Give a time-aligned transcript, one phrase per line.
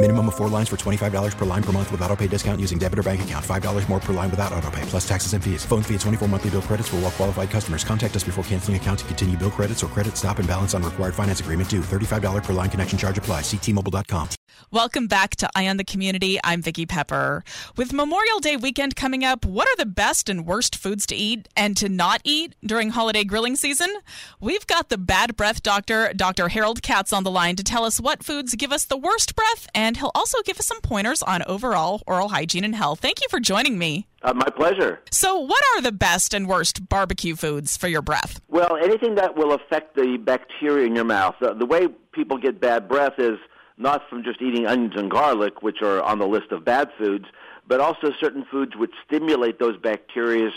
[0.00, 2.78] Minimum of four lines for $25 per line per month with auto pay discount using
[2.78, 3.44] debit or bank account.
[3.44, 5.64] $5 more per line without auto pay, plus taxes and fees.
[5.64, 7.82] Phone fee at 24 monthly bill credits for all well qualified customers.
[7.82, 10.84] Contact us before canceling account to continue bill credits or credit stop and balance on
[10.84, 11.80] required finance agreement due.
[11.80, 13.40] $35 per line connection charge apply.
[13.40, 14.28] Ctmobile.com.
[14.70, 16.38] Welcome back to Eye on the Community.
[16.42, 17.44] I'm Vicki Pepper.
[17.76, 21.48] With Memorial Day weekend coming up, what are the best and worst foods to eat
[21.56, 23.88] and to not eat during holiday grilling season?
[24.40, 26.48] We've got the bad breath doctor, Dr.
[26.48, 29.68] Harold Katz, on the line to tell us what foods give us the worst breath,
[29.74, 33.00] and he'll also give us some pointers on overall oral hygiene and health.
[33.00, 34.06] Thank you for joining me.
[34.22, 35.00] Uh, my pleasure.
[35.10, 38.40] So, what are the best and worst barbecue foods for your breath?
[38.48, 41.36] Well, anything that will affect the bacteria in your mouth.
[41.40, 43.38] The, the way people get bad breath is
[43.76, 47.26] not from just eating onions and garlic, which are on the list of bad foods,
[47.66, 50.50] but also certain foods which stimulate those bacteria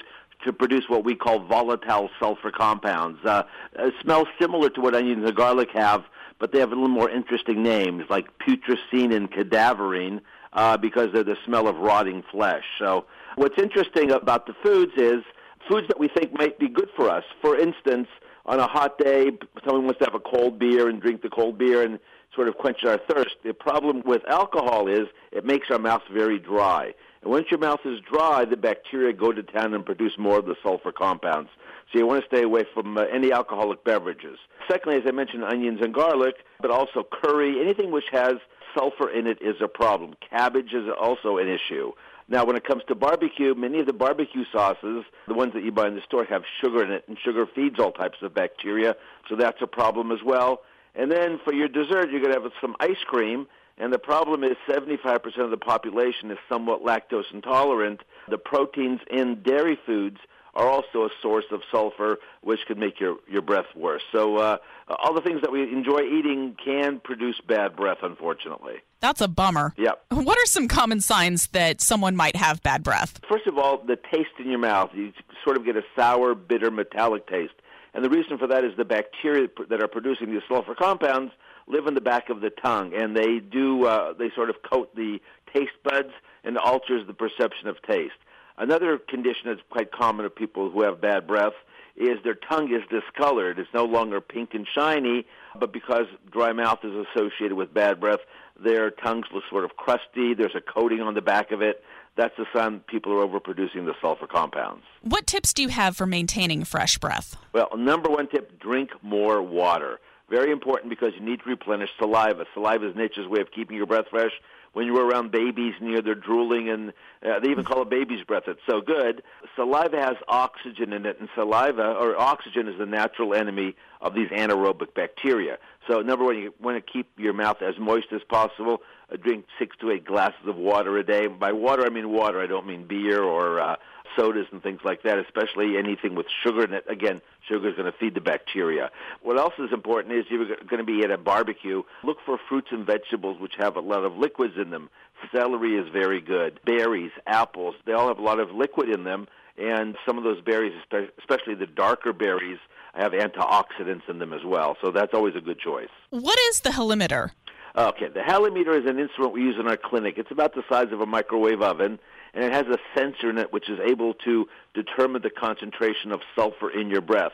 [0.43, 3.19] to produce what we call volatile sulfur compounds.
[3.23, 3.43] Uh,
[3.77, 6.03] it smells similar to what onions and garlic have,
[6.41, 10.19] but they have a little more interesting names like putrescine and cadaverine
[10.53, 12.63] uh, because they're the smell of rotting flesh.
[12.79, 15.23] So, what's interesting about the foods is
[15.69, 17.23] foods that we think might be good for us.
[17.41, 18.07] For instance,
[18.47, 19.31] on a hot day,
[19.63, 21.99] someone wants to have a cold beer and drink the cold beer and
[22.35, 23.35] sort of quench our thirst.
[23.45, 26.95] The problem with alcohol is it makes our mouth very dry.
[27.21, 30.45] And once your mouth is dry, the bacteria go to town and produce more of
[30.45, 31.49] the sulfur compounds.
[31.91, 34.39] So you want to stay away from uh, any alcoholic beverages.
[34.69, 38.35] Secondly, as I mentioned, onions and garlic, but also curry, anything which has
[38.75, 40.13] sulfur in it is a problem.
[40.29, 41.91] Cabbage is also an issue.
[42.27, 45.71] Now, when it comes to barbecue, many of the barbecue sauces, the ones that you
[45.71, 48.95] buy in the store, have sugar in it, and sugar feeds all types of bacteria,
[49.27, 50.61] so that's a problem as well.
[50.95, 53.47] And then for your dessert, you're going to have some ice cream.
[53.77, 58.01] And the problem is 75% of the population is somewhat lactose intolerant.
[58.29, 60.17] The proteins in dairy foods
[60.53, 64.01] are also a source of sulfur, which could make your, your breath worse.
[64.11, 68.75] So uh, all the things that we enjoy eating can produce bad breath, unfortunately.
[68.99, 69.73] That's a bummer.
[69.77, 70.05] Yep.
[70.11, 73.19] What are some common signs that someone might have bad breath?
[73.27, 74.91] First of all, the taste in your mouth.
[74.93, 77.53] You sort of get a sour, bitter, metallic taste.
[77.93, 81.33] And the reason for that is the bacteria that are producing these sulfur compounds
[81.67, 84.95] live in the back of the tongue, and they do uh, they sort of coat
[84.95, 85.19] the
[85.53, 86.11] taste buds
[86.43, 88.13] and alters the perception of taste.
[88.57, 91.53] Another condition that's quite common of people who have bad breath
[91.95, 93.59] is their tongue is discolored.
[93.59, 95.25] It's no longer pink and shiny,
[95.59, 98.19] but because dry mouth is associated with bad breath,
[98.63, 100.33] their tongues look sort of crusty.
[100.33, 101.83] There's a coating on the back of it.
[102.17, 104.83] That's a sign people are overproducing the sulfur compounds.
[105.01, 107.37] What tips do you have for maintaining fresh breath?
[107.53, 109.99] Well, number one tip drink more water.
[110.31, 112.45] Very important because you need to replenish saliva.
[112.53, 114.31] Saliva is nature's way of keeping your breath fresh.
[114.71, 118.23] When you're around babies and you're they're drooling and uh, they even call it baby's
[118.23, 118.43] breath.
[118.47, 119.23] It's so good.
[119.57, 124.29] Saliva has oxygen in it, and saliva or oxygen is the natural enemy of these
[124.29, 125.57] anaerobic bacteria.
[125.89, 128.81] So number one, you want to keep your mouth as moist as possible.
[129.11, 131.27] Uh, drink six to eight glasses of water a day.
[131.27, 132.39] By water, I mean water.
[132.39, 133.75] I don't mean beer or uh,
[134.15, 136.85] sodas and things like that, especially anything with sugar in it.
[136.89, 138.91] Again, sugar is going to feed the bacteria.
[139.21, 141.83] What else is important is you're going to be at a barbecue.
[142.03, 144.89] Look for fruits and vegetables which have a lot of liquids in them.
[145.33, 146.59] Celery is very good.
[146.65, 149.27] Berries, apples, they all have a lot of liquid in them.
[149.57, 150.73] And some of those berries,
[151.19, 152.57] especially the darker berries,
[152.95, 154.77] have antioxidants in them as well.
[154.81, 155.89] So that's always a good choice.
[156.09, 157.31] What is the halimeter?
[157.77, 160.15] Okay, the halimeter is an instrument we use in our clinic.
[160.17, 161.99] It's about the size of a microwave oven,
[162.33, 166.21] and it has a sensor in it which is able to determine the concentration of
[166.35, 167.33] sulfur in your breath.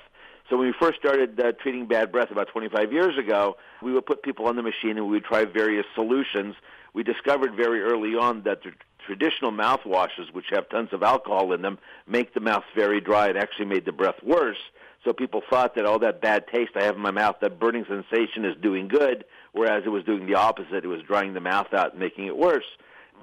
[0.49, 4.05] So when we first started uh, treating bad breath about 25 years ago, we would
[4.05, 6.55] put people on the machine and we would try various solutions.
[6.93, 8.71] We discovered very early on that the
[9.05, 11.77] traditional mouthwashes, which have tons of alcohol in them,
[12.07, 14.57] make the mouth very dry and actually made the breath worse.
[15.03, 17.85] So people thought that all that bad taste I have in my mouth, that burning
[17.87, 20.83] sensation is doing good, whereas it was doing the opposite.
[20.83, 22.65] It was drying the mouth out and making it worse.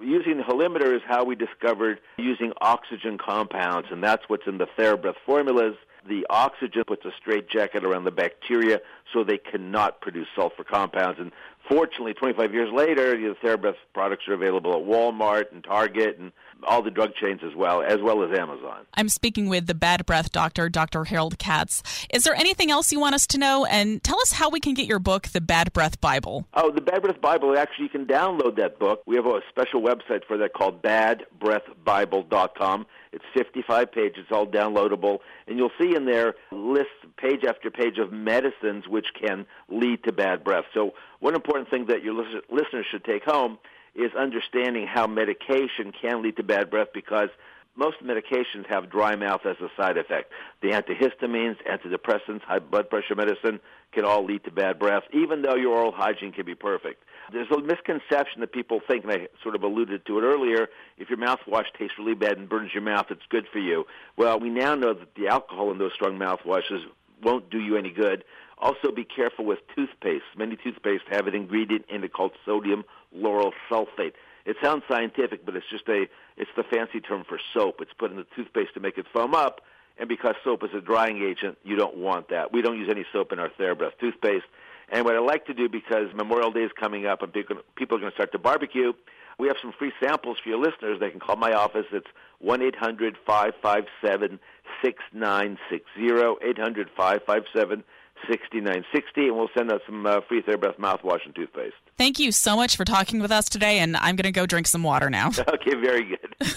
[0.00, 4.66] Using the halimeter is how we discovered using oxygen compounds, and that's what's in the
[4.78, 5.76] TheraBreath formulas.
[6.06, 8.80] The oxygen puts a straitjacket around the bacteria
[9.12, 11.18] so they cannot produce sulfur compounds.
[11.18, 11.32] And
[11.68, 16.32] fortunately, 25 years later, the TheraBreath products are available at Walmart and Target and
[16.66, 18.86] all the drug chains as well, as well as Amazon.
[18.94, 21.04] I'm speaking with the bad breath doctor, Dr.
[21.04, 21.82] Harold Katz.
[22.12, 23.64] Is there anything else you want us to know?
[23.66, 26.46] And tell us how we can get your book, The Bad Breath Bible.
[26.54, 29.02] Oh, the Bad Breath Bible, actually, you can download that book.
[29.06, 32.86] We have a special website for that called badbreathbible.com.
[33.14, 38.12] It's 55 pages, all downloadable, and you'll see in there lists page after page of
[38.12, 40.64] medicines which can lead to bad breath.
[40.74, 42.14] So, one important thing that your
[42.50, 43.58] listeners should take home
[43.94, 47.28] is understanding how medication can lead to bad breath because
[47.76, 50.32] most medications have dry mouth as a side effect.
[50.62, 53.60] The antihistamines, antidepressants, high blood pressure medicine
[53.92, 57.02] can all lead to bad breath, even though your oral hygiene can be perfect.
[57.32, 60.68] There's a misconception that people think, and I sort of alluded to it earlier,
[60.98, 63.86] if your mouthwash tastes really bad and burns your mouth, it's good for you.
[64.16, 66.84] Well, we now know that the alcohol in those strong mouthwashes
[67.22, 68.24] won't do you any good.
[68.58, 70.24] Also, be careful with toothpaste.
[70.36, 72.84] Many toothpaste have an ingredient in it called sodium
[73.16, 74.12] lauryl sulfate.
[74.44, 76.06] It sounds scientific, but it's just a
[76.36, 77.76] it's the fancy term for soap.
[77.80, 79.62] It's put in the toothpaste to make it foam up,
[79.98, 82.52] and because soap is a drying agent, you don't want that.
[82.52, 84.44] We don't use any soap in our TheraBreath toothpaste.
[84.90, 88.00] And what I like to do because Memorial Day is coming up and people are
[88.00, 88.92] going to start to barbecue,
[89.38, 91.00] we have some free samples for your listeners.
[91.00, 91.86] They can call my office.
[91.92, 92.06] It's
[92.38, 94.38] one eight hundred five five seven
[94.82, 97.82] six nine six zero eight hundred five five seven
[98.28, 101.74] 6960, and we'll send out some uh, free TheraBreath mouthwash and toothpaste.
[101.96, 104.66] Thank you so much for talking with us today, and I'm going to go drink
[104.66, 105.28] some water now.
[105.48, 106.54] okay, very good.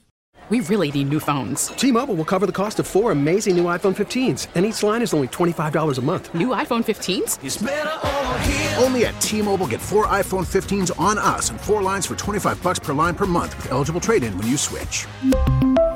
[0.50, 1.68] we really need new phones.
[1.68, 5.14] T-Mobile will cover the cost of four amazing new iPhone 15s, and each line is
[5.14, 6.34] only $25 a month.
[6.34, 8.82] New iPhone 15s?
[8.82, 12.78] Only at T-Mobile get four iPhone 15s on us and four lines for 25 bucks
[12.80, 15.06] per line per month with eligible trade-in when you switch.